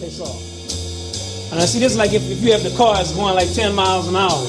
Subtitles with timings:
[0.00, 0.30] they saw.
[1.52, 3.74] And I see this like if, if you have the car it's going like 10
[3.74, 4.44] miles an hour.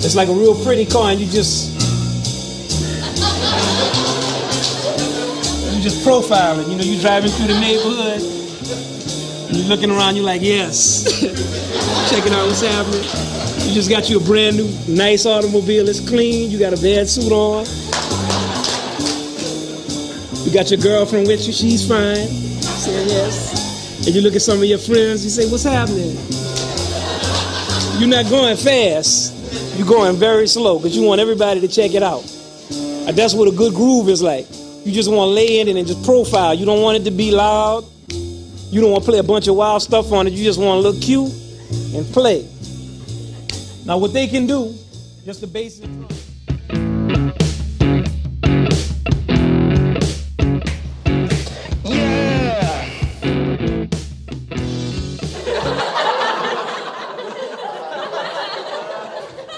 [0.00, 1.74] It's like a real pretty car and you just
[5.74, 6.68] you just profile it.
[6.68, 8.22] You know, you driving through the neighborhood,
[9.54, 11.04] you're looking around, you're like, yes.
[12.10, 13.02] Checking out what's happening.
[13.68, 15.88] You just got you a brand new, nice automobile.
[15.88, 16.50] It's clean.
[16.50, 17.66] You got a bad suit on.
[20.46, 21.52] You got your girlfriend with you.
[21.52, 22.28] She's fine.
[22.88, 23.47] Yes.
[24.08, 25.22] And you look at some of your friends.
[25.22, 26.16] You say, what's happening?
[28.00, 29.76] You're not going fast.
[29.76, 32.22] You're going very slow because you want everybody to check it out.
[33.14, 34.46] That's what a good groove is like.
[34.86, 36.54] You just want to lay in it and just profile.
[36.54, 37.84] You don't want it to be loud.
[38.08, 40.32] You don't want to play a bunch of wild stuff on it.
[40.32, 41.30] You just want to look cute
[41.94, 42.48] and play.
[43.84, 44.74] Now, what they can do,
[45.26, 45.84] just the basic.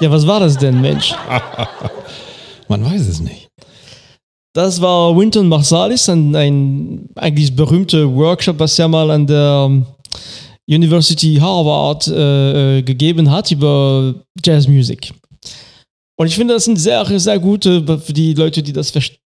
[0.00, 1.14] Ja, was war das denn, Mensch?
[2.68, 3.48] Man weiß es nicht.
[4.54, 9.86] Das war Winton Marsalis, ein, ein eigentlich berühmter Workshop, was er mal an der ähm,
[10.68, 15.12] University Harvard äh, äh, gegeben hat über Jazzmusik.
[16.16, 18.92] Und ich finde, das sind sehr, sehr gute, für die Leute, die das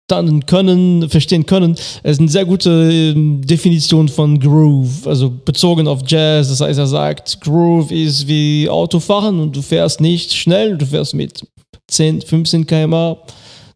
[0.07, 1.71] verstanden können, verstehen können,
[2.03, 6.49] es ist eine sehr gute ähm, Definition von Groove, also bezogen auf Jazz.
[6.49, 11.15] Das heißt, er sagt, Groove ist wie Autofahren und du fährst nicht schnell, du fährst
[11.15, 11.47] mit
[11.87, 13.17] 10, 15 km/h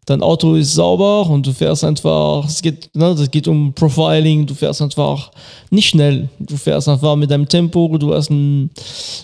[0.06, 4.46] dein Auto ist sauber und du fährst einfach, es geht, ne, es geht um Profiling,
[4.46, 5.30] du fährst einfach
[5.70, 8.70] nicht schnell, du fährst einfach mit deinem Tempo, du hast ein,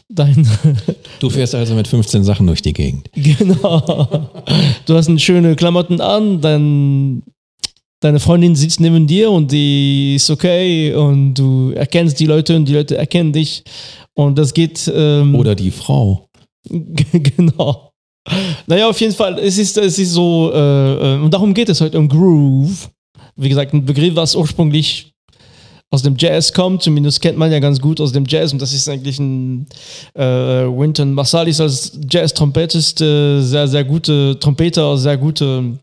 [0.09, 0.47] dein...
[1.19, 3.09] Du fährst also mit 15 Sachen durch die Gegend.
[3.15, 4.29] Genau.
[4.85, 7.23] Du hast eine schöne Klamotten an, dein,
[8.01, 12.67] deine Freundin sitzt neben dir und die ist okay und du erkennst die Leute und
[12.67, 13.65] die Leute erkennen dich
[14.15, 14.91] und das geht...
[14.95, 16.29] Ähm, Oder die Frau.
[16.69, 17.86] genau.
[18.67, 21.81] Naja, auf jeden Fall, es ist, es ist so, äh, äh, und darum geht es
[21.81, 22.91] heute um Groove.
[23.37, 25.13] Wie gesagt, ein Begriff, was ursprünglich
[25.91, 28.73] aus dem Jazz kommt, zumindest kennt man ja ganz gut aus dem Jazz, und das
[28.73, 29.67] ist eigentlich ein
[30.15, 35.79] äh, Winton Marsalis als Jazz-Trompetist, äh, sehr, sehr gute Trompeter, sehr gute,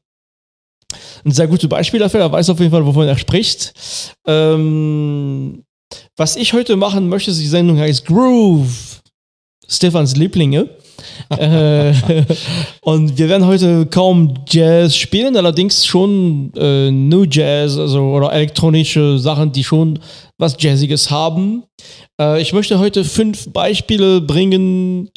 [1.25, 2.19] ein sehr gutes Beispiel dafür.
[2.19, 3.73] Er weiß auf jeden Fall, wovon er spricht.
[4.27, 5.63] Ähm,
[6.17, 9.01] was ich heute machen möchte, die Sendung heißt Groove.
[9.67, 10.69] Stefans Lieblinge.
[11.29, 11.93] Äh,
[12.81, 19.17] und wir werden heute kaum Jazz spielen, allerdings schon äh, New Jazz, also oder elektronische
[19.17, 19.99] Sachen, die schon
[20.37, 21.63] was Jazziges haben.
[22.19, 25.09] Äh, ich möchte heute fünf Beispiele bringen,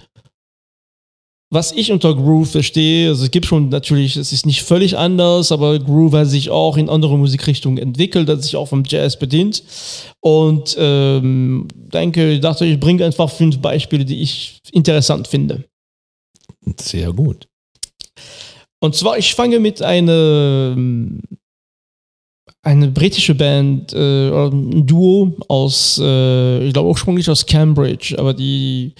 [1.51, 3.09] was ich unter Groove verstehe.
[3.09, 6.77] Also es gibt schon natürlich, es ist nicht völlig anders, aber Groove hat sich auch
[6.77, 9.63] in andere Musikrichtungen entwickelt, hat sich auch vom Jazz bedient.
[10.21, 15.65] Und ähm, denke, dachte ich, bringe einfach fünf Beispiele, die ich interessant finde.
[16.81, 17.47] Sehr gut.
[18.81, 20.75] Und zwar, ich fange mit einer
[22.67, 28.93] eine britische Band, äh, ein Duo aus, äh, ich glaube ursprünglich aus Cambridge, aber die,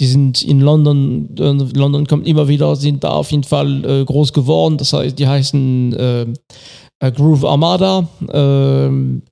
[0.00, 4.04] die sind in London, äh, London kommt immer wieder, sind da auf jeden Fall äh,
[4.04, 4.76] groß geworden.
[4.76, 8.08] Das heißt, die heißen äh, Groove Armada.
[8.32, 9.22] Ähm,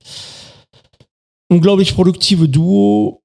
[1.49, 3.20] unglaublich produktive Duo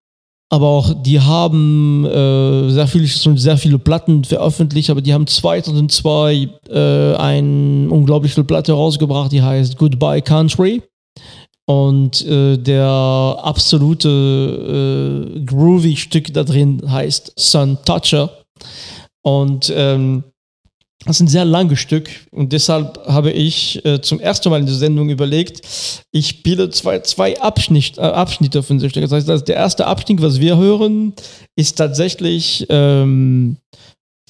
[0.48, 5.26] aber auch die haben äh, sehr viele schon sehr viele Platten veröffentlicht, aber die haben
[5.26, 10.82] 2002 äh, eine unglaubliche Platte rausgebracht, die heißt Goodbye Country.
[11.68, 12.86] Und äh, der
[13.42, 14.08] absolute
[15.36, 18.30] äh, groovy Stück da drin heißt Sun Toucher.
[19.22, 20.22] Und ähm,
[21.06, 24.66] das ist ein sehr langes Stück und deshalb habe ich äh, zum ersten Mal in
[24.66, 25.62] der Sendung überlegt,
[26.10, 29.02] ich spiele zwei, zwei Abschnitt, äh, Abschnitte von diesem Stück.
[29.02, 31.14] Das heißt, das der erste Abschnitt, was wir hören,
[31.54, 33.56] ist tatsächlich ähm,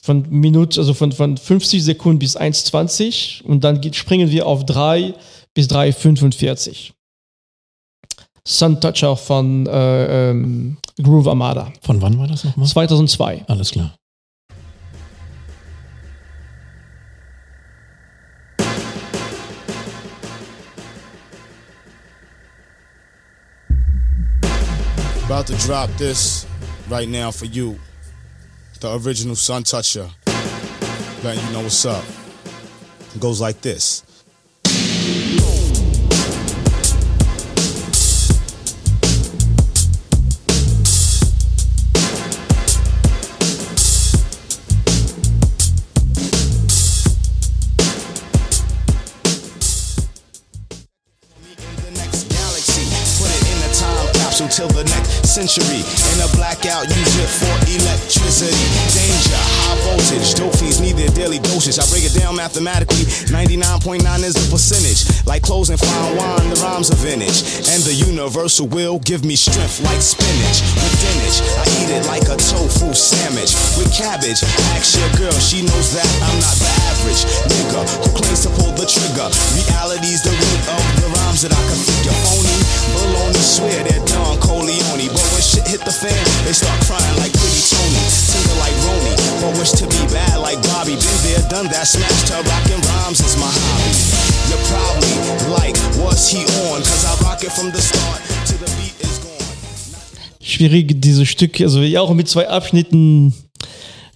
[0.03, 4.65] von Minute, also von, von 50 Sekunden bis 1,20 und dann geht, springen wir auf
[4.67, 5.15] 3
[5.55, 6.93] bis 3,45.
[8.47, 11.73] Sun Toucher von äh, ähm, Groove Armada.
[11.81, 12.69] Von wann war das nochmal?
[12.69, 13.45] 2002.
[13.49, 13.97] Alles klar.
[25.27, 26.47] About to drop this
[26.89, 27.81] right now for you.
[28.79, 30.09] The original Sun Toucher.
[31.25, 32.05] Letting you know what's up.
[33.13, 34.06] It goes like this.
[55.37, 55.85] Century.
[56.15, 58.76] In a blackout, use it for electricity.
[61.17, 61.81] Daily dosage.
[61.81, 63.09] I break it down mathematically.
[63.33, 65.09] 99.9 is the percentage.
[65.25, 67.41] Like closing fine wine, the rhymes are vintage.
[67.73, 70.61] And the universal will give me strength like spinach.
[70.77, 73.57] With dinach, I eat it like a tofu sandwich.
[73.81, 74.45] With cabbage,
[74.77, 78.77] ask your girl, she knows that I'm not the average nigga who claims to pull
[78.77, 79.33] the trigger.
[79.57, 82.13] Reality's the root of the rhymes that I can figure.
[82.29, 82.57] Phony,
[82.93, 85.09] baloney, swear they're Don Corleone.
[85.09, 88.05] But when shit hit the fan, they start crying like Pretty Tony.
[88.59, 90.97] Like Roni, but wish to be bad like Bobby.
[90.97, 93.93] Been there, done that, smashed her, rockin' rhymes is my hobby.
[94.49, 95.15] You're probably
[95.53, 96.81] like, what's he on?
[96.81, 99.37] Cause I rock it from the start to the beat is gone.
[100.41, 103.35] schwierig, dieses Stück, also auch mit zwei Abschnitten.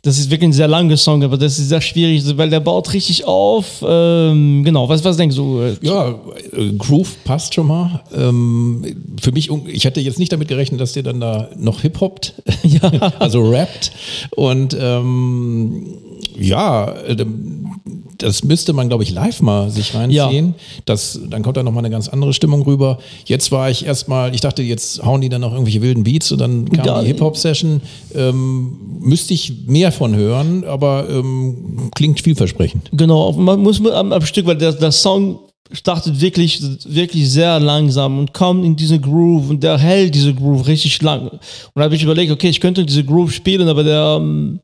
[0.02, 2.92] Das ist wirklich ein sehr langer Song, aber das ist sehr schwierig, weil der baut
[2.94, 3.84] richtig auf.
[3.86, 5.60] Ähm, genau, was, was denkst du?
[5.60, 6.08] äh, Ja,
[6.56, 8.02] äh, Groove passt schon mal.
[8.16, 8.82] Ähm,
[9.20, 12.80] für mich, ich hätte jetzt nicht damit gerechnet, dass der dann da noch Hip-Hoppt, Ja.
[13.18, 13.92] also rappt.
[14.36, 15.86] Und ähm,
[16.38, 17.16] ja, äh,
[18.22, 20.54] das müsste man, glaube ich, live mal sich reinziehen.
[20.84, 22.98] Das, dann kommt da nochmal eine ganz andere Stimmung rüber.
[23.24, 26.40] Jetzt war ich erstmal, ich dachte, jetzt hauen die dann noch irgendwelche wilden Beats und
[26.40, 27.00] dann kam Ja.
[27.00, 27.80] die Hip-Hop-Session.
[28.14, 32.90] Ähm, müsste ich mehr von hören, aber ähm, klingt vielversprechend.
[32.92, 35.38] Genau, man muss am, am Stück, weil der, der Song
[35.72, 40.66] startet wirklich, wirklich sehr langsam und kommt in diese Groove und der hält diese Groove
[40.66, 41.28] richtig lang.
[41.28, 41.40] Und
[41.76, 44.60] da habe ich überlegt, okay, ich könnte diese Groove spielen, aber der, ähm,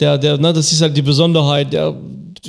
[0.00, 1.94] der, der, ne, das ist halt die Besonderheit, der,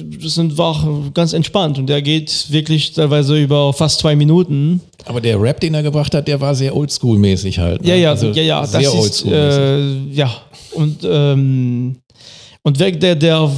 [0.04, 4.82] das sind war ganz entspannt und der geht wirklich teilweise über fast zwei Minuten.
[5.06, 7.82] Aber der Rap, den er gebracht hat, der war sehr oldschool-mäßig halt.
[7.82, 7.90] ne?
[7.90, 8.96] Ja, ja, Also ja, ja, das sehr ist,
[9.26, 10.12] oldschool-mäßig.
[10.12, 10.32] äh, ja,
[10.74, 11.98] und, ähm,
[12.64, 13.52] und weg, der, der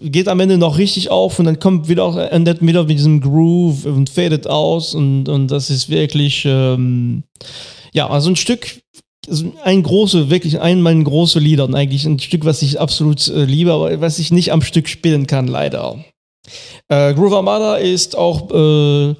[0.00, 3.20] geht am Ende noch richtig auf und dann kommt wieder auch, endet wieder mit diesem
[3.20, 7.22] Groove und fadet aus und, und das ist wirklich, ähm,
[7.92, 8.81] ja, also ein Stück,
[9.62, 13.44] ein große, wirklich ein meiner großen Lieder und eigentlich ein Stück, was ich absolut äh,
[13.44, 16.04] liebe, aber was ich nicht am Stück spielen kann, leider.
[16.88, 19.14] Äh, Groove Armada ist auch äh,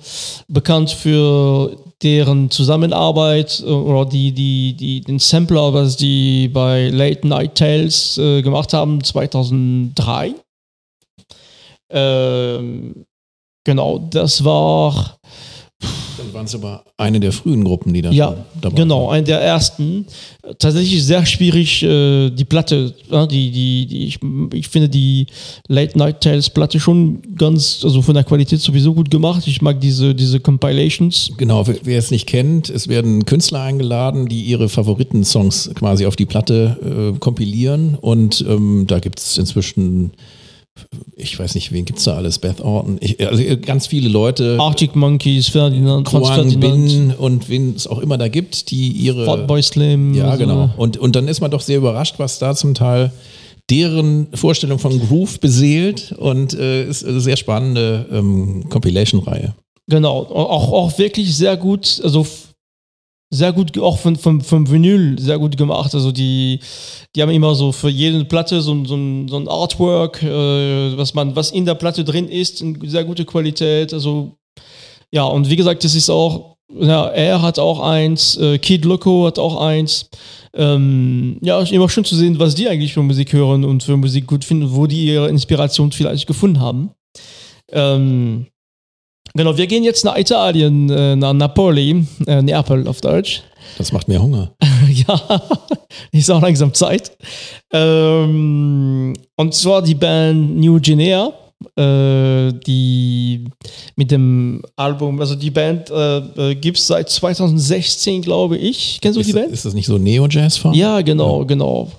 [0.48, 7.26] bekannt für deren Zusammenarbeit äh, oder die, die, die, den Sampler, was die bei Late
[7.26, 10.34] Night Tales äh, gemacht haben, 2003.
[11.90, 13.04] Ähm,
[13.64, 15.18] genau, das war
[16.18, 19.16] Dann waren es aber eine der frühen Gruppen, die da ja, dabei genau, waren.
[19.16, 20.06] ein der ersten.
[20.58, 24.18] Tatsächlich sehr schwierig, äh, die Platte, ja, die, die, die, ich,
[24.52, 25.26] ich finde die
[25.68, 29.46] Late Night Tales Platte schon ganz, also von der Qualität sowieso gut gemacht.
[29.46, 31.32] Ich mag diese, diese Compilations.
[31.36, 36.16] Genau, wer wer es nicht kennt, es werden Künstler eingeladen, die ihre Favoriten-Songs quasi auf
[36.16, 37.96] die Platte äh, kompilieren.
[38.00, 40.12] Und ähm, da gibt es inzwischen,
[41.16, 42.38] ich weiß nicht, wen gibt es da alles?
[42.38, 44.56] Beth Orton, ich, also ganz viele Leute.
[44.58, 49.24] Arctic Monkeys, Ferdinand, Franz Ferdinand, Bin und wen es auch immer da gibt, die ihre.
[49.24, 50.14] Fatboy Slim.
[50.14, 50.70] Ja, also, genau.
[50.76, 53.12] Und, und dann ist man doch sehr überrascht, was da zum Teil
[53.70, 59.54] deren Vorstellung von Groove beseelt und äh, ist eine sehr spannende ähm, Compilation-Reihe.
[59.88, 62.26] Genau, auch, auch wirklich sehr gut, also
[63.34, 65.94] sehr gut, auch von, vom, vom Vinyl sehr gut gemacht.
[65.94, 66.60] Also die,
[67.16, 68.94] die haben immer so für jede Platte so, ein- so,
[69.28, 73.24] so ein Artwork, äh, was man, was in der Platte drin ist, in sehr gute
[73.24, 73.94] Qualität.
[73.94, 74.32] Also
[75.10, 79.26] ja, und wie gesagt, das ist auch, ja, er hat auch eins, äh, Kid Loco
[79.26, 80.10] hat auch eins.
[80.54, 84.26] Ähm, ja, immer schön zu sehen, was die eigentlich für Musik hören und für Musik
[84.26, 86.90] gut finden, wo die ihre Inspiration vielleicht gefunden haben.
[87.70, 88.46] Ähm,
[89.34, 93.42] Genau, wir gehen jetzt nach Italien, äh, nach Napoli, äh, Neapel auf Deutsch.
[93.78, 94.50] Das macht mir Hunger.
[94.90, 95.40] ja,
[96.10, 97.12] ist auch langsam Zeit.
[97.72, 101.32] Ähm, und zwar die Band New Guinea,
[101.76, 103.44] die
[103.96, 108.98] mit dem Album, also die Band äh, äh, gibt es seit 2016, glaube ich.
[109.00, 109.52] Kennst du Ist, die Band?
[109.52, 110.74] ist das nicht so Neo-Jazz-Farm?
[110.74, 111.90] Ja, genau, genau.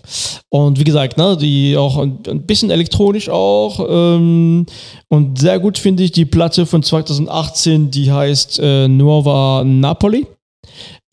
[0.50, 3.86] Und wie gesagt, ne, die auch ein, ein bisschen elektronisch auch.
[3.90, 4.66] Ähm,
[5.10, 10.28] und sehr gut finde ich die Platte von 2018, die heißt äh, Nuova Napoli.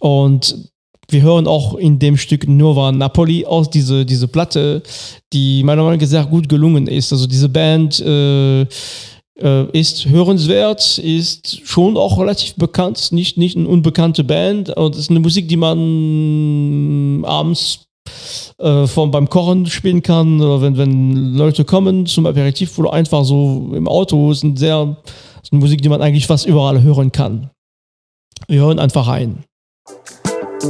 [0.00, 0.69] Und
[1.12, 4.82] wir hören auch in dem Stück Nuova Napoli aus diese, diese Platte,
[5.32, 7.12] die meiner Meinung nach sehr gut gelungen ist.
[7.12, 13.68] Also diese Band äh, äh, ist hörenswert, ist schon auch relativ bekannt, nicht, nicht eine
[13.68, 14.70] unbekannte Band.
[14.70, 17.86] Und es ist eine Musik, die man abends
[18.58, 23.72] äh, beim Kochen spielen kann oder wenn, wenn Leute kommen zum Aperitif oder einfach so
[23.74, 24.30] im Auto.
[24.30, 24.96] ist, ein sehr,
[25.42, 27.50] ist eine Musik, die man eigentlich fast überall hören kann.
[28.48, 29.44] Wir hören einfach rein.
[30.60, 30.68] Sehr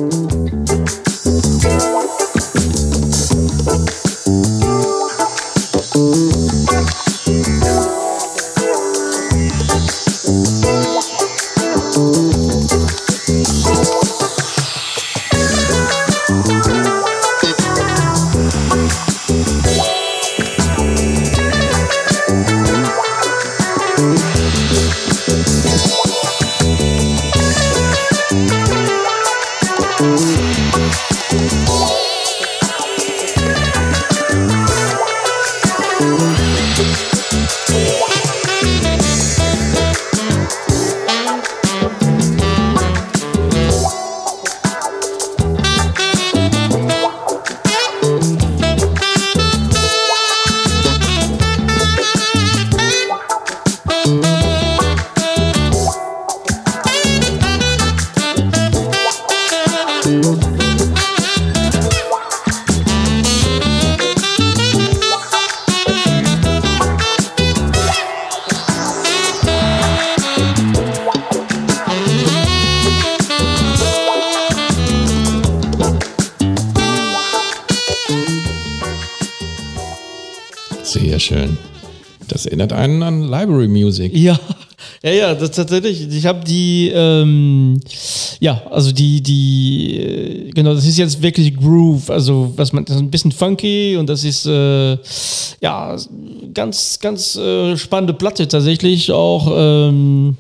[82.41, 84.17] Das erinnert einen an Library Music.
[84.17, 84.41] Ja,
[85.03, 86.09] ja, ja, das tatsächlich.
[86.11, 87.79] Ich habe die, ähm,
[88.39, 92.09] ja, also die, die, äh, genau, das ist jetzt wirklich Groove.
[92.09, 94.97] Also was man, das ist ein bisschen funky und das ist, äh,
[95.61, 95.95] ja,
[96.55, 99.53] ganz, ganz äh, spannende Platte tatsächlich auch.
[99.55, 100.37] Ähm,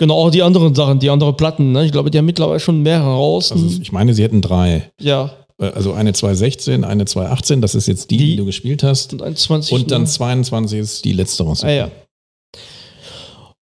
[0.00, 1.72] Genau, auch die anderen Sachen, die anderen Platten.
[1.72, 1.84] Ne?
[1.84, 3.50] Ich glaube, die haben mittlerweile schon mehrere raus.
[3.50, 4.92] Also ich meine, sie hätten drei.
[5.00, 5.32] Ja.
[5.60, 9.12] Äh, Also eine 216, eine 218, das ist jetzt die, die, Die- du gespielt hast.
[9.12, 9.72] Und 21.
[9.72, 10.08] Und dann ne?
[10.08, 11.62] 22 ist die letzte raus.
[11.64, 11.90] Ah, ja.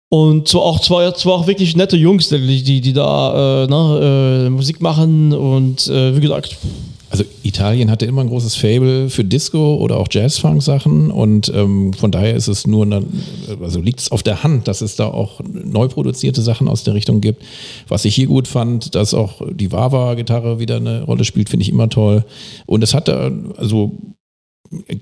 [0.10, 4.46] Und zwar auch zwei, zwar auch wirklich nette Jungs, die, die, die da äh, ne,
[4.46, 6.56] äh, Musik machen und äh, wie gesagt,
[7.14, 12.10] Also Italien hatte immer ein großes Fable für Disco oder auch Jazz-Funk-Sachen und ähm, von
[12.10, 13.04] daher ist es nur, eine,
[13.62, 16.96] also liegt es auf der Hand, dass es da auch neu produzierte Sachen aus der
[16.96, 17.44] Richtung gibt.
[17.88, 21.70] Was ich hier gut fand, dass auch die Wawa-Gitarre wieder eine Rolle spielt, finde ich
[21.70, 22.26] immer toll.
[22.66, 23.92] Und es hatte, also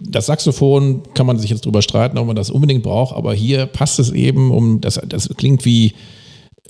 [0.01, 3.67] das Saxophon kann man sich jetzt drüber streiten, ob man das unbedingt braucht, aber hier
[3.67, 5.93] passt es eben, um das, das klingt wie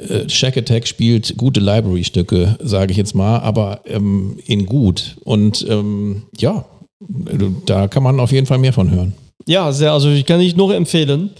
[0.09, 5.15] äh, Shack Attack spielt gute Library-Stücke, sage ich jetzt mal, aber ähm, in gut.
[5.23, 6.65] Und ähm, ja,
[7.65, 9.13] da kann man auf jeden Fall mehr von hören.
[9.47, 11.31] ja, sehr, also ich kann ich nur empfehlen.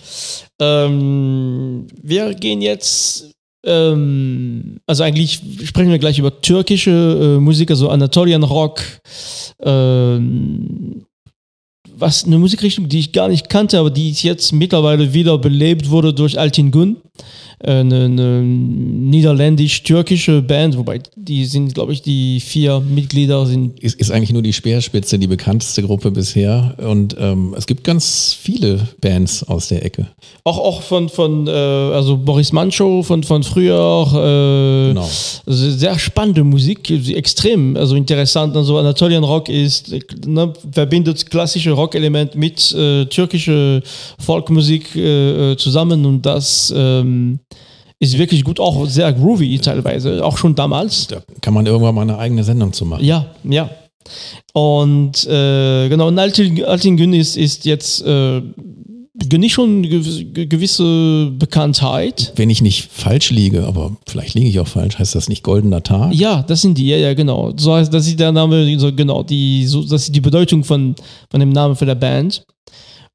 [0.60, 3.32] Ähm, wir gehen jetzt,
[3.66, 8.82] ähm, also eigentlich sprechen wir gleich über türkische äh, Musik, also Anatolian Rock.
[9.64, 11.06] Ähm,
[12.02, 16.14] was eine Musikrichtung, die ich gar nicht kannte, aber die jetzt mittlerweile wieder belebt wurde
[16.14, 16.98] durch Altin Gun,
[17.64, 24.12] eine, eine niederländisch-türkische Band, wobei die sind, glaube ich, die vier Mitglieder sind Ist, ist
[24.12, 26.76] eigentlich nur die Speerspitze die bekannteste Gruppe bisher.
[26.78, 30.08] Und ähm, es gibt ganz viele Bands aus der Ecke.
[30.44, 34.08] auch, auch von, von äh, also Boris Manchow von, von früher.
[34.14, 35.10] Äh, Genau.
[35.46, 38.56] sehr spannende Musik, extrem, also interessant.
[38.56, 39.94] Also Anatolian Rock ist,
[40.26, 43.82] ne, verbindet klassische Rockelement mit äh, türkische
[44.20, 47.40] Folkmusik äh, äh, zusammen und das ähm,
[48.02, 51.08] ist wirklich gut, auch sehr groovy teilweise, auch schon damals.
[51.08, 53.06] Da kann man irgendwann mal eine eigene Sendung zu machen.
[53.06, 53.70] Ja, ja.
[54.54, 58.42] Und äh, genau, und Altin, Altingen ist, ist jetzt äh,
[59.14, 62.34] genießt schon gew- gewisse Bekanntheit.
[62.36, 65.84] Wenn ich nicht falsch liege, aber vielleicht liege ich auch falsch, heißt das nicht Goldener
[65.84, 66.14] Tag?
[66.16, 67.54] Ja, das sind die, ja, ja, genau.
[67.56, 70.96] So heißt, das ist der Name, so, genau, die, so, das ist die Bedeutung von,
[71.30, 72.44] von dem Namen für der Band.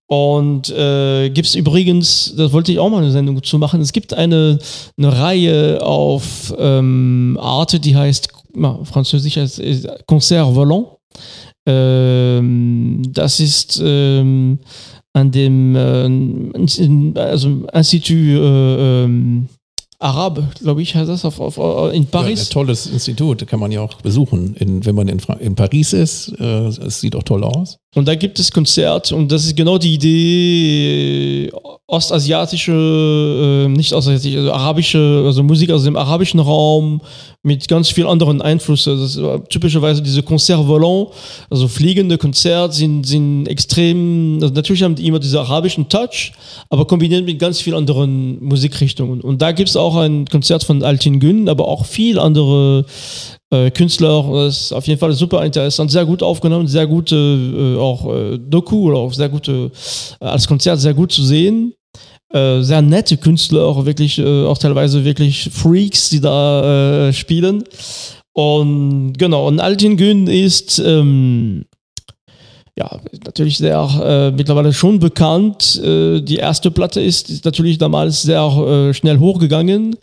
[0.09, 3.93] Und äh, gibt es übrigens, das wollte ich auch mal eine Sendung zu machen, es
[3.93, 4.59] gibt eine,
[4.97, 10.87] eine Reihe auf ähm, Arte, die heißt, na, französisch heißt ist Concert Volant.
[11.67, 14.61] Ähm, das ist ähm,
[15.13, 19.49] an dem äh, also Institut äh, ähm,
[19.99, 21.57] Arab, glaube ich, heißt das, auf, auf,
[21.93, 22.49] in Ja, Paris.
[22.49, 25.93] ein tolles Institut, kann man ja auch besuchen, in, wenn man in, Fra in Paris
[25.93, 26.35] ist.
[26.39, 27.79] Äh, es sieht auch toll aus.
[27.95, 31.53] Und da gibt es Konzert und das ist genau die Idee, äh,
[31.87, 37.01] ostasiatische, äh, nicht ostasiatische, also arabische, also Musik aus dem arabischen Raum
[37.47, 38.99] mit ganz vielen anderen Einflüssen.
[38.99, 41.11] Äh, typischerweise diese Concert volant,
[41.49, 46.33] also fliegende Konzerte sind, sind extrem, also natürlich haben die immer diesen arabischen Touch,
[46.71, 49.21] aber kombiniert mit ganz vielen anderen Musikrichtungen.
[49.21, 52.85] Und da gibt es auch ein Konzert von Altin Gün, aber auch viel andere
[53.51, 54.29] äh, Künstler.
[54.33, 58.39] Das ist auf jeden Fall super interessant, sehr gut aufgenommen, sehr gute äh, auch äh,
[58.39, 59.71] Doku oder auch sehr gute
[60.21, 61.75] äh, als Konzert sehr gut zu sehen.
[62.33, 67.63] Äh, sehr nette Künstler, auch wirklich, äh, auch teilweise wirklich Freaks, die da äh, spielen.
[68.33, 71.65] Und genau, und Altin Gün ist ähm,
[72.77, 75.81] ja, natürlich sehr äh, mittlerweile schon bekannt.
[75.83, 79.97] Äh, die erste Platte ist, ist natürlich damals sehr schnell hochgegangen.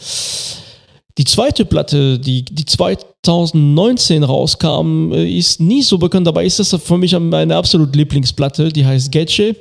[1.18, 6.26] Die zweite Platte, die, die 2019 rauskam, ist nie so bekannt.
[6.26, 8.70] Dabei ist das für mich meine absolute Lieblingsplatte.
[8.70, 9.56] Die heißt Getche.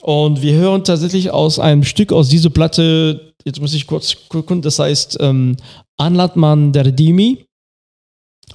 [0.00, 4.62] Und wir hören tatsächlich aus einem Stück aus dieser Platte, jetzt muss ich kurz gucken,
[4.62, 5.56] das heißt ähm,
[5.96, 7.44] Anlatman der Dimi.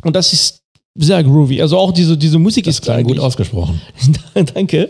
[0.04, 0.64] Und das ist
[0.98, 1.62] sehr groovy.
[1.62, 3.80] Also auch diese, diese Musik Das ist klang gut ausgesprochen.
[4.54, 4.90] Danke.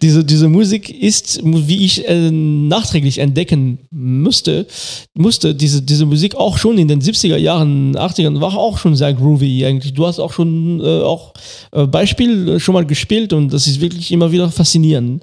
[0.00, 4.66] Diese, diese Musik ist, wie ich äh, nachträglich entdecken musste,
[5.14, 9.12] musste diese, diese Musik auch schon in den 70er Jahren, 80ern, war auch schon sehr
[9.12, 9.94] groovy eigentlich.
[9.94, 11.34] Du hast auch schon äh, auch
[11.72, 15.22] äh, Beispiel äh, schon mal gespielt und das ist wirklich immer wieder faszinierend.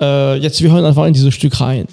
[0.00, 1.86] Äh, jetzt, wir hören einfach in dieses Stück rein.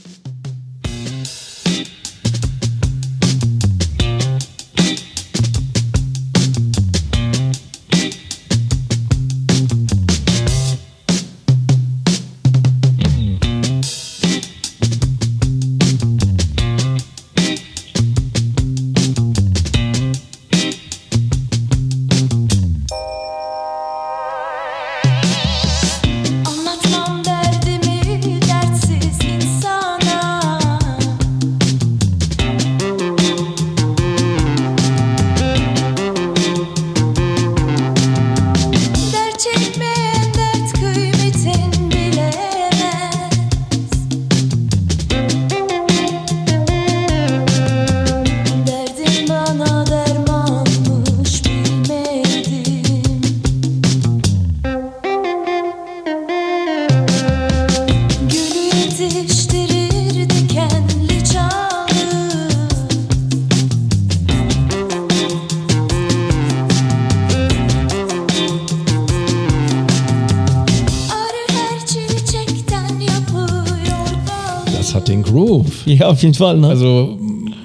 [75.97, 76.57] Ja, auf jeden Fall.
[76.57, 76.67] Ne?
[76.67, 77.17] Also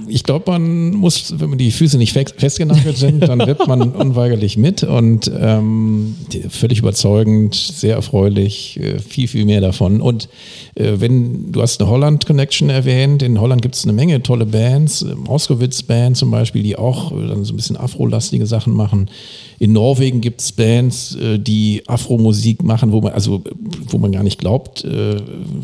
[0.07, 4.85] ich glaube, man muss, wenn die Füße nicht festgenagelt sind, dann wird man unweigerlich mit
[4.85, 6.15] und ähm,
[6.49, 10.01] völlig überzeugend, sehr erfreulich, äh, viel, viel mehr davon.
[10.01, 10.29] Und
[10.75, 16.17] wenn, du hast eine Holland-Connection erwähnt, in Holland gibt es eine Menge tolle Bands, Moskowitz-Band
[16.17, 19.11] zum Beispiel, die auch äh, dann so ein bisschen afrolastige Sachen machen.
[19.59, 23.43] In Norwegen gibt es Bands, äh, die Afro-Musik machen, wo man, also
[23.89, 25.17] wo man gar nicht glaubt, äh,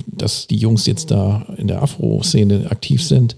[0.06, 3.34] dass die Jungs jetzt da in der Afro-Szene aktiv sind.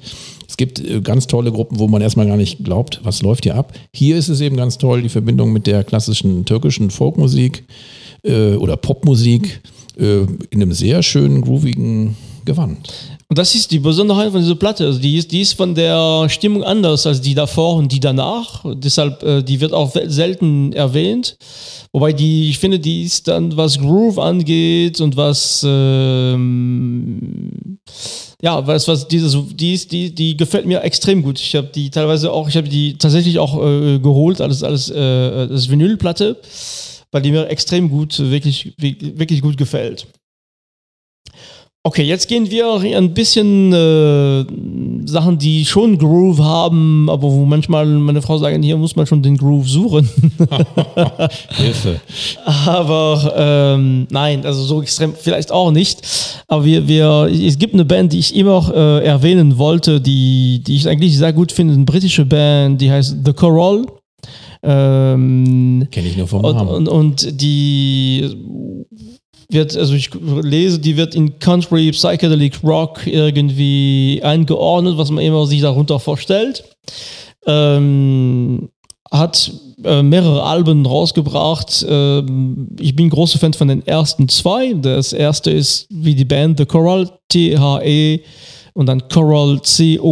[0.48, 3.54] Es gibt äh, ganz tolle Gruppen, wo man erstmal gar nicht glaubt, was läuft hier
[3.54, 3.74] ab.
[3.92, 7.64] Hier ist es eben ganz toll, die Verbindung mit der klassischen türkischen Folkmusik
[8.22, 9.62] oder Popmusik
[10.00, 12.88] in einem sehr schönen, groovigen Gewand.
[13.30, 14.86] Und das ist die Besonderheit von dieser Platte.
[14.86, 18.64] Also die, ist, die ist von der Stimmung anders als die davor und die danach.
[18.74, 21.36] Deshalb, äh, die wird auch selten erwähnt.
[21.92, 27.78] Wobei die, ich finde, die ist dann, was Groove angeht und was, ähm,
[28.42, 31.38] ja, was, was diese, die ist, die, die gefällt mir extrem gut.
[31.38, 35.46] Ich habe die teilweise auch, ich habe die tatsächlich auch äh, geholt, alles, alles, äh,
[35.46, 36.36] das Vinylplatte,
[37.12, 40.06] weil die mir extrem gut, wirklich, wirklich gut gefällt.
[41.82, 44.44] Okay, jetzt gehen wir ein bisschen äh,
[45.06, 49.22] Sachen, die schon Groove haben, aber wo manchmal meine Frau sagt, hier muss man schon
[49.22, 50.06] den Groove suchen.
[51.56, 51.98] Hilfe.
[52.44, 56.02] Aber ähm, nein, also so extrem vielleicht auch nicht.
[56.48, 60.76] Aber wir, wir, es gibt eine Band, die ich immer äh, erwähnen wollte, die, die
[60.76, 63.86] ich eigentlich sehr gut finde, eine britische Band, die heißt The Coral.
[64.62, 66.68] Ähm, Kenne ich nur vom Namen.
[66.68, 68.36] Und, und, und die
[69.48, 70.10] wird, also ich
[70.42, 76.64] lese, die wird in Country, Psychedelic Rock irgendwie eingeordnet, was man immer sich darunter vorstellt.
[77.46, 78.68] Ähm,
[79.10, 79.50] hat
[79.84, 81.84] äh, mehrere Alben rausgebracht.
[81.88, 84.74] Ähm, ich bin großer Fan von den ersten zwei.
[84.74, 88.20] Das erste ist wie die Band The Coral, T-H-E
[88.74, 90.08] und dann Coral, C-O-R-A-L.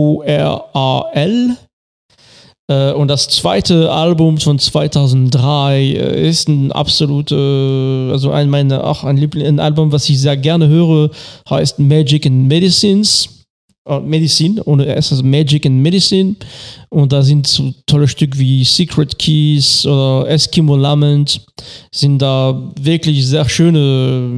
[2.68, 9.04] Äh, und das zweite Album von 2003 äh, ist ein absolute, also ein meiner, auch
[9.04, 11.10] ein, Liebling, ein Album, was ich sehr gerne höre,
[11.48, 13.30] heißt Magic and Medicines.
[14.04, 16.36] Medicine, ohne S, also Magic and Medicine.
[16.90, 21.40] Und da sind so tolle Stücke wie Secret Keys oder Eskimo Lament,
[21.90, 24.30] sind da wirklich sehr schöne,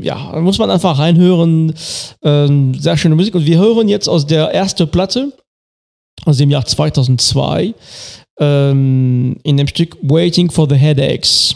[0.00, 1.74] ja, muss man einfach reinhören,
[2.22, 3.34] äh, sehr schöne Musik.
[3.34, 5.32] Und wir hören jetzt aus der ersten Platte,
[6.26, 7.74] aus dem Jahr 2002
[8.38, 11.54] ähm, in dem Stück Waiting for the Headaches.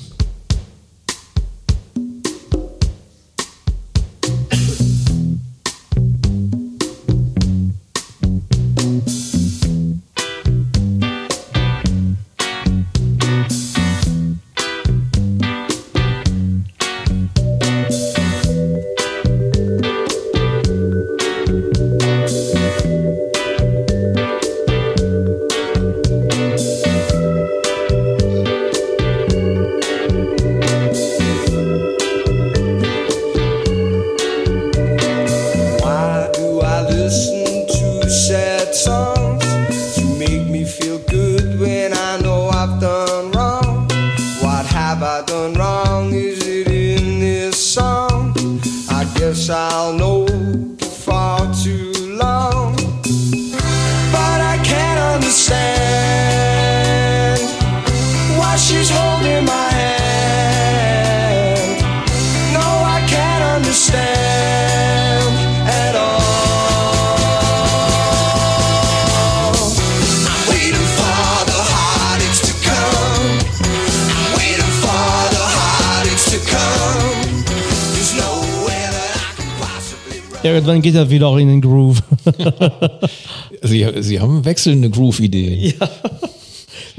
[80.61, 82.03] Irgendwann geht er wieder auch in den Groove.
[83.63, 85.75] Sie, Sie haben wechselnde Groove-Ideen.
[85.81, 85.89] Ja.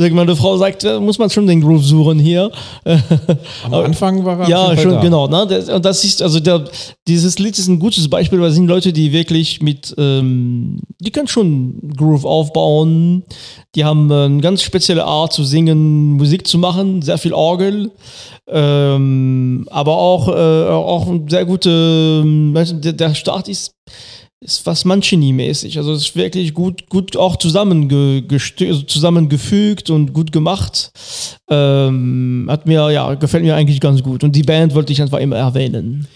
[0.10, 2.52] Meine Frau sagt, muss man schon den Groove suchen hier.
[3.64, 5.02] Am Anfang war er Ja, schon, da.
[5.02, 5.28] genau.
[5.28, 5.44] Ne?
[5.74, 6.64] Und das ist, also der,
[7.08, 11.12] dieses Lied ist ein gutes Beispiel, weil es sind Leute, die wirklich mit, ähm, die
[11.12, 13.24] können schon Groove aufbauen.
[13.76, 17.92] Die haben eine ganz spezielle Art zu singen, Musik zu machen, sehr viel Orgel.
[18.48, 23.76] Ähm, aber auch, äh, auch ein sehr gute, der, der Start ist,
[24.44, 25.78] ist was Mancini-mäßig.
[25.78, 30.92] Also es ist wirklich gut, gut auch also zusammengefügt und gut gemacht.
[31.50, 34.24] Ähm, hat mir, ja, gefällt mir eigentlich ganz gut.
[34.24, 36.08] Und die Band wollte ich einfach immer erwähnen.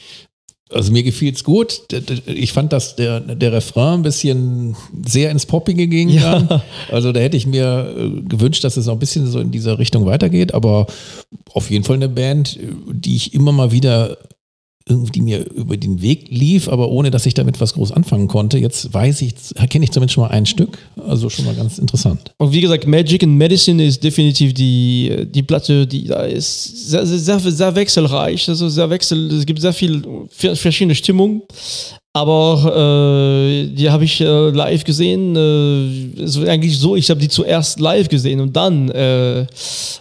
[0.72, 1.82] Also mir gefiel es gut.
[2.26, 6.10] Ich fand, dass der, der Refrain ein bisschen sehr ins Poppige ging.
[6.10, 6.64] Ja.
[6.92, 9.78] Also da hätte ich mir äh, gewünscht, dass es noch ein bisschen so in dieser
[9.78, 10.56] Richtung weitergeht.
[10.56, 10.88] Aber
[11.54, 12.58] auf jeden Fall eine Band,
[12.92, 14.18] die ich immer mal wieder
[14.88, 18.60] irgendwie mir über den Weg lief, aber ohne dass ich damit was groß anfangen konnte.
[18.60, 19.34] Jetzt weiß ich,
[19.70, 20.78] kenne ich zumindest schon mal ein Stück.
[21.08, 22.34] Also schon mal ganz interessant.
[22.38, 27.06] Und wie gesagt, Magic and Medicine ist definitiv die, die Platte, die da ist sehr,
[27.06, 28.48] sehr, sehr wechselreich.
[28.48, 31.42] Also sehr wechsel, es gibt sehr viel verschiedene Stimmungen.
[32.16, 35.36] Aber äh, die habe ich äh, live gesehen.
[35.36, 39.46] Äh, war eigentlich so, ich habe die zuerst live gesehen und dann äh,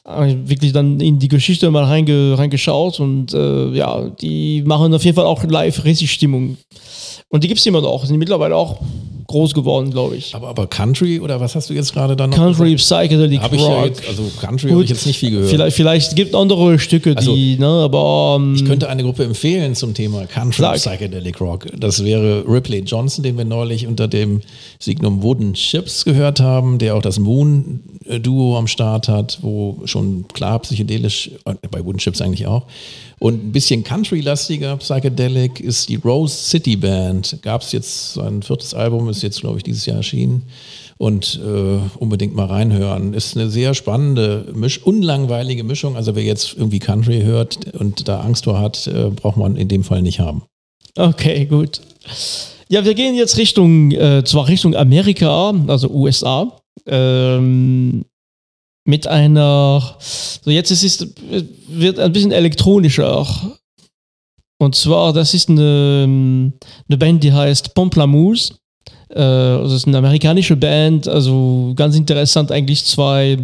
[0.05, 5.17] wirklich dann in die Geschichte mal reinge, reingeschaut und äh, ja, die machen auf jeden
[5.17, 6.57] Fall auch live richtig Stimmung.
[7.31, 8.79] Und die gibt es immer noch, sind mittlerweile auch
[9.27, 10.35] groß geworden, glaube ich.
[10.35, 12.37] Aber, aber Country oder was hast du jetzt gerade dann noch?
[12.37, 12.77] Country?
[12.77, 13.61] Psychedelic hab Rock.
[13.61, 15.51] Ja also Country habe ich jetzt nicht viel gehört.
[15.51, 18.37] Vielleicht, vielleicht gibt andere Stücke, also, die, ne, aber.
[18.37, 20.77] Um, ich könnte eine Gruppe empfehlen zum Thema Country sag.
[20.77, 21.67] Psychedelic Rock.
[21.77, 24.41] Das wäre Ripley Johnson, den wir neulich unter dem
[24.79, 27.81] Signum Wooden Chips gehört haben, der auch das Moon
[28.23, 32.67] Duo am Start hat, wo schon klar psychedelisch, äh, bei Wooden Chips eigentlich auch.
[33.19, 37.39] Und ein bisschen country-lastiger, psychedelic, ist die Rose City Band.
[37.43, 40.45] Gab es jetzt, sein viertes Album ist jetzt, glaube ich, dieses Jahr erschienen.
[40.97, 43.15] Und äh, unbedingt mal reinhören.
[43.15, 45.97] Ist eine sehr spannende, Misch unlangweilige Mischung.
[45.97, 49.69] Also wer jetzt irgendwie Country hört und da Angst vor hat, äh, braucht man in
[49.69, 50.43] dem Fall nicht haben.
[50.97, 51.81] Okay, gut.
[52.69, 56.61] Ja, wir gehen jetzt Richtung, äh, zwar Richtung Amerika, also USA.
[56.87, 58.05] Ähm,
[58.87, 61.15] mit einer, so jetzt ist es,
[61.69, 63.27] wird ein bisschen elektronischer.
[64.59, 66.53] Und zwar, das ist eine,
[66.89, 68.55] eine Band, die heißt Pomplamoose.
[69.11, 73.39] Äh, das ist eine amerikanische Band, also ganz interessant eigentlich zwei,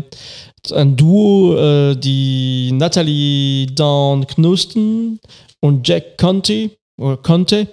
[0.73, 5.21] ein Duo, äh, die Natalie Dawn Knusten
[5.61, 7.67] und Jack Conte, oder Conte.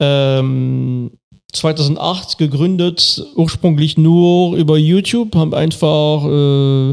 [0.00, 1.10] Ähm,
[1.52, 6.90] 2008 gegründet, ursprünglich nur über YouTube, haben einfach äh,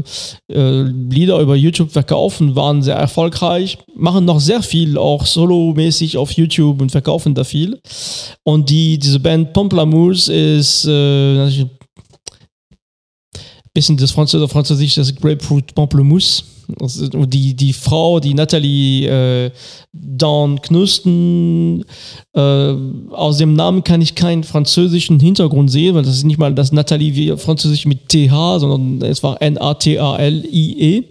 [0.52, 6.32] äh, Lieder über YouTube verkaufen, waren sehr erfolgreich, machen noch sehr viel, auch solomäßig auf
[6.32, 7.80] YouTube und verkaufen da viel.
[8.44, 11.66] Und die, diese Band Pomplamoose ist äh,
[13.72, 16.44] bisschen das Französisch, Französisch das Grapefruit Pamplemousse
[16.78, 19.06] die, die Frau, die Nathalie
[19.46, 19.50] äh,
[19.92, 21.84] Dawn Knusten,
[22.34, 22.74] äh,
[23.10, 26.72] aus dem Namen kann ich keinen französischen Hintergrund sehen, weil das ist nicht mal das
[26.72, 31.04] Nathalie wie französisch mit TH, sondern es war N-A-T-A-L-I-E.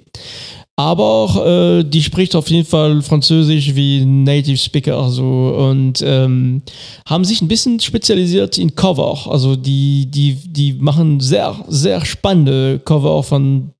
[0.79, 6.61] Aber äh, die spricht auf jeden Fall Französisch wie Native Speaker also, und ähm,
[7.05, 9.29] haben sich ein bisschen spezialisiert in Cover.
[9.29, 13.71] Also die, die, die machen sehr, sehr spannende Cover von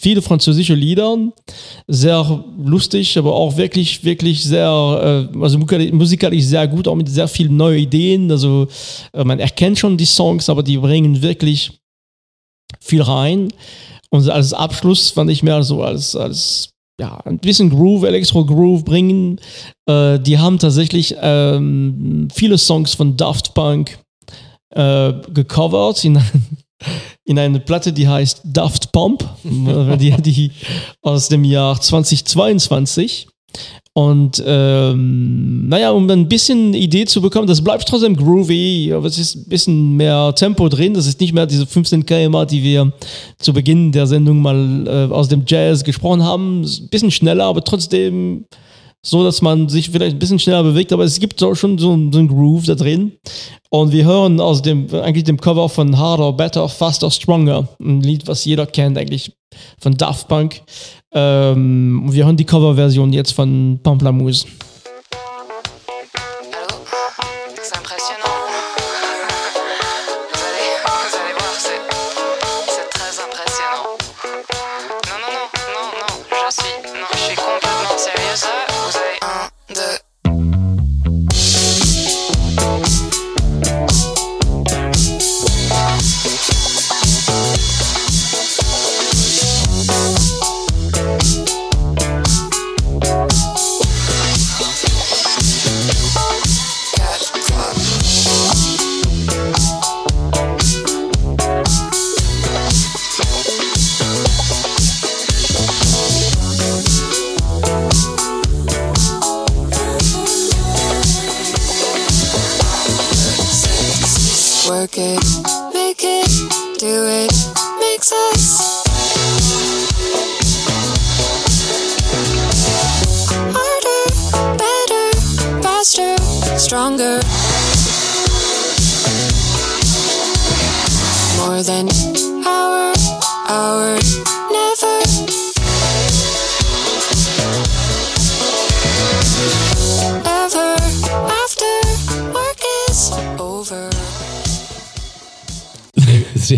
[0.00, 1.18] viele französische Lieder,
[1.86, 7.28] sehr lustig, aber auch wirklich, wirklich sehr, äh, also musikalisch sehr gut, auch mit sehr
[7.28, 8.30] vielen neuen Ideen.
[8.30, 8.66] Also
[9.12, 11.80] äh, man erkennt schon die Songs, aber die bringen wirklich
[12.80, 13.52] viel rein.
[14.08, 19.38] Und als Abschluss fand ich mehr so als, als ja, ein bisschen Groove, Elektro-Groove bringen.
[19.86, 23.98] Äh, die haben tatsächlich ähm, viele Songs von Daft Punk
[24.74, 26.18] äh, gecovert in
[27.24, 30.50] in eine Platte, die heißt Daft Pump, die, die
[31.02, 33.28] aus dem Jahr 2022.
[33.92, 39.18] Und ähm, naja, um ein bisschen Idee zu bekommen, das bleibt trotzdem groovy, aber es
[39.18, 40.94] ist ein bisschen mehr Tempo drin.
[40.94, 42.92] Das ist nicht mehr diese 15 km, die wir
[43.38, 46.62] zu Beginn der Sendung mal äh, aus dem Jazz gesprochen haben.
[46.62, 48.46] Ein bisschen schneller, aber trotzdem
[49.02, 51.88] so, dass man sich vielleicht ein bisschen schneller bewegt, aber es gibt auch schon so,
[52.10, 53.12] so einen Groove da drin.
[53.70, 58.26] Und wir hören aus dem, eigentlich dem Cover von Harder, Better, Faster, Stronger, ein Lied,
[58.26, 59.32] was jeder kennt eigentlich
[59.80, 60.62] von Daft Punk.
[61.12, 64.46] Ähm, wir hören die Coverversion jetzt von Pamplamousse.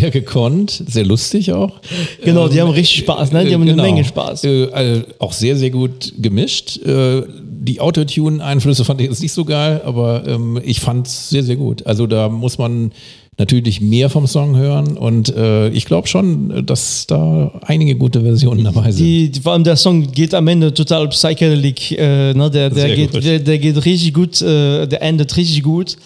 [0.03, 1.81] Sehr gekonnt, sehr lustig auch.
[2.25, 3.45] Genau, die ähm, haben richtig Spaß, ne?
[3.45, 3.83] Die haben genau.
[3.83, 4.43] eine Menge Spaß.
[4.45, 6.79] Äh, äh, auch sehr, sehr gut gemischt.
[6.85, 11.45] Äh, die Autotune-Einflüsse fand ich jetzt nicht so geil, aber ähm, ich fand es sehr,
[11.45, 11.87] sehr gut.
[11.87, 12.91] Also da muss man
[13.39, 18.65] natürlich mehr vom Song hören und äh, ich glaube schon, dass da einige gute Versionen
[18.65, 19.07] dabei sind.
[19.07, 22.51] Die, die, vor allem der Song geht am Ende total psychedelic, äh, ne?
[22.51, 25.97] der, der, geht, der, der, geht richtig gut, äh, der endet richtig gut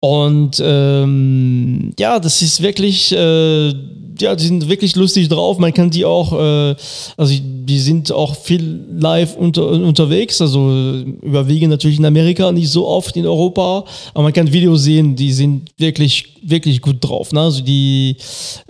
[0.00, 3.72] und ähm, ja, das ist wirklich äh,
[4.20, 5.58] ja, die sind wirklich lustig drauf.
[5.58, 6.74] Man kann die auch, äh,
[7.16, 12.86] also die sind auch viel live unter, unterwegs, also überwiegend natürlich in Amerika, nicht so
[12.86, 13.84] oft in Europa,
[14.14, 17.32] aber man kann Videos sehen, die sind wirklich, wirklich gut drauf.
[17.32, 17.40] Ne?
[17.40, 18.16] Also die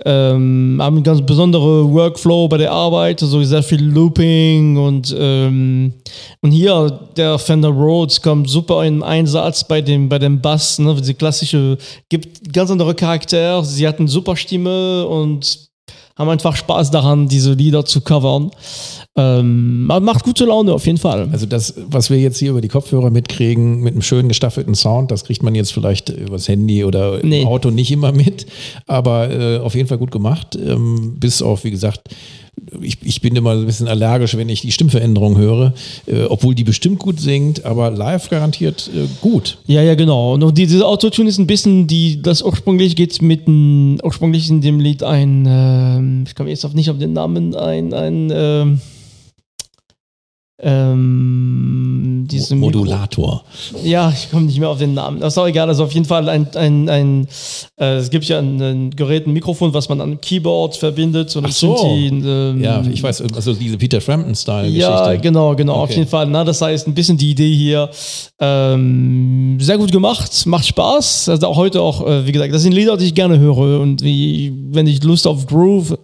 [0.04, 5.92] ähm, haben einen ganz besonderen Workflow bei der Arbeit, also sehr viel Looping und, ähm,
[6.40, 10.94] und hier der Fender Rhodes kommt super in Einsatz bei dem, bei dem Bass, ne?
[10.98, 11.78] diese klassische,
[12.08, 15.70] gibt ganz andere Charakter, sie hat eine super Stimme und
[16.20, 18.50] haben einfach Spaß daran, diese Lieder zu covern.
[19.16, 21.28] Ähm, macht gute Laune auf jeden Fall.
[21.32, 25.10] Also das, was wir jetzt hier über die Kopfhörer mitkriegen, mit einem schönen gestaffelten Sound,
[25.10, 27.42] das kriegt man jetzt vielleicht übers Handy oder nee.
[27.42, 28.46] im Auto nicht immer mit,
[28.86, 30.56] aber äh, auf jeden Fall gut gemacht.
[30.56, 32.02] Ähm, bis auf, wie gesagt,
[32.80, 35.74] ich, ich bin immer ein bisschen allergisch, wenn ich die Stimmveränderung höre,
[36.06, 39.58] äh, obwohl die bestimmt gut singt, aber live garantiert äh, gut.
[39.66, 40.34] Ja, ja, genau.
[40.34, 44.78] Und diese Autotune ist ein bisschen, die, das ursprünglich geht mit dem, ursprünglich in dem
[44.78, 48.80] Lied ein, äh, ich komme jetzt auf nicht auf den Namen, ein, ein,
[50.62, 50.94] äh,
[52.00, 53.44] ähm, Modulator.
[53.72, 55.20] Mikro ja, ich komme nicht mehr auf den Namen.
[55.20, 55.68] Das ist auch egal.
[55.68, 57.28] Also auf jeden Fall ein, ein, ein
[57.76, 61.34] äh, es gibt ja ein, ein, Gerät, ein Mikrofon, was man an Keyboard verbindet.
[61.36, 61.94] Und Ach so.
[61.94, 64.80] Die, ähm, ja, ich weiß, also diese Peter Frampton-Style-Geschichte.
[64.80, 65.82] Ja, genau, genau, okay.
[65.82, 66.26] auf jeden Fall.
[66.26, 67.90] Na, das heißt, ein bisschen die Idee hier.
[68.40, 71.28] Ähm, sehr gut gemacht, macht Spaß.
[71.28, 73.80] Also auch heute auch, äh, wie gesagt, das sind Lieder, die ich gerne höre.
[73.80, 75.98] Und wie, wenn ich Lust auf Groove,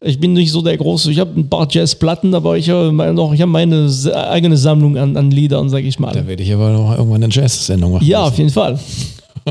[0.00, 3.32] ich bin nicht so der große, ich habe ein paar Jazzplatten, aber ich habe noch,
[3.32, 6.12] ich habe meine eigene Sammlung an, an Liedern, sag ich mal.
[6.12, 8.06] Da werde ich aber noch irgendwann eine Jazz-Sendung machen.
[8.06, 8.78] Ja, auf jeden Fall.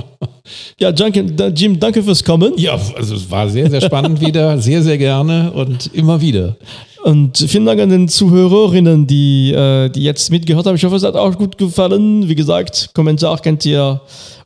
[0.79, 2.53] ja, Jim, danke fürs Kommen.
[2.57, 6.57] Ja, also es war sehr, sehr spannend wieder, sehr, sehr gerne und immer wieder.
[7.03, 10.75] Und vielen Dank an den Zuhörerinnen, die, äh, die jetzt mitgehört haben.
[10.75, 12.27] Ich hoffe, es hat auch gut gefallen.
[12.27, 14.01] Wie gesagt, Kommentar könnt ihr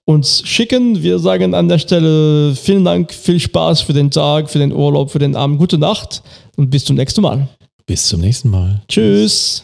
[0.05, 1.01] uns schicken.
[1.01, 5.11] Wir sagen an der Stelle vielen Dank, viel Spaß für den Tag, für den Urlaub,
[5.11, 5.59] für den Abend.
[5.59, 6.21] Gute Nacht
[6.57, 7.47] und bis zum nächsten Mal.
[7.85, 8.81] Bis zum nächsten Mal.
[8.87, 9.63] Tschüss.